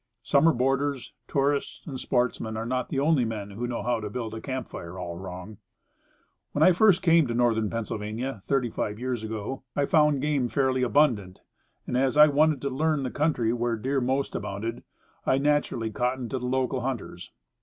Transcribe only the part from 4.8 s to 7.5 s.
all wrong. When I first came to